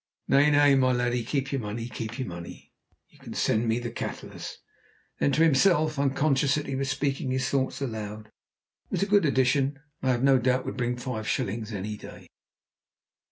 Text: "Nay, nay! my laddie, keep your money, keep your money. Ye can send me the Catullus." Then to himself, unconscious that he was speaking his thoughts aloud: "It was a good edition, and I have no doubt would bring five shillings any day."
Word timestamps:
"Nay, 0.27 0.49
nay! 0.49 0.73
my 0.73 0.91
laddie, 0.91 1.23
keep 1.23 1.51
your 1.51 1.61
money, 1.61 1.87
keep 1.87 2.17
your 2.17 2.27
money. 2.27 2.73
Ye 3.07 3.19
can 3.19 3.35
send 3.35 3.67
me 3.67 3.77
the 3.77 3.91
Catullus." 3.91 4.57
Then 5.19 5.31
to 5.33 5.43
himself, 5.43 5.99
unconscious 5.99 6.55
that 6.55 6.65
he 6.65 6.75
was 6.75 6.89
speaking 6.89 7.29
his 7.29 7.47
thoughts 7.47 7.81
aloud: 7.83 8.31
"It 8.85 8.89
was 8.89 9.03
a 9.03 9.05
good 9.05 9.25
edition, 9.25 9.77
and 10.01 10.09
I 10.09 10.11
have 10.13 10.23
no 10.23 10.39
doubt 10.39 10.65
would 10.65 10.75
bring 10.75 10.97
five 10.97 11.27
shillings 11.27 11.71
any 11.71 11.97
day." 11.97 12.25